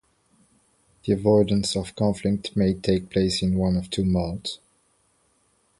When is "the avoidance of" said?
1.03-1.95